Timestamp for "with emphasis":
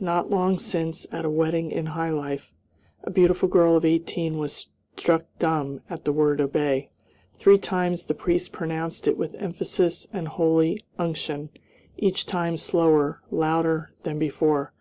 9.16-10.06